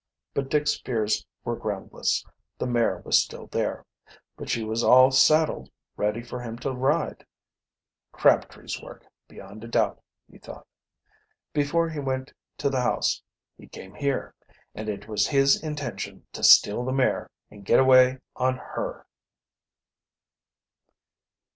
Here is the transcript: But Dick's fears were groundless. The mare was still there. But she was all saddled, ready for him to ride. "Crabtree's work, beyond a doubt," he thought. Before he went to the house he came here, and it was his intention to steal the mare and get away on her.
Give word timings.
But 0.33 0.49
Dick's 0.49 0.79
fears 0.79 1.27
were 1.43 1.55
groundless. 1.55 2.25
The 2.57 2.65
mare 2.65 3.03
was 3.05 3.21
still 3.21 3.45
there. 3.45 3.85
But 4.35 4.49
she 4.49 4.63
was 4.63 4.83
all 4.83 5.11
saddled, 5.11 5.69
ready 5.95 6.23
for 6.23 6.41
him 6.41 6.57
to 6.61 6.71
ride. 6.71 7.23
"Crabtree's 8.11 8.81
work, 8.81 9.05
beyond 9.27 9.63
a 9.63 9.67
doubt," 9.67 10.01
he 10.27 10.39
thought. 10.39 10.65
Before 11.53 11.87
he 11.87 11.99
went 11.99 12.33
to 12.57 12.67
the 12.71 12.81
house 12.81 13.21
he 13.55 13.67
came 13.67 13.93
here, 13.93 14.33
and 14.73 14.89
it 14.89 15.07
was 15.07 15.27
his 15.27 15.61
intention 15.61 16.25
to 16.33 16.41
steal 16.41 16.83
the 16.83 16.91
mare 16.91 17.29
and 17.51 17.63
get 17.63 17.79
away 17.79 18.17
on 18.35 18.57
her. 18.57 19.05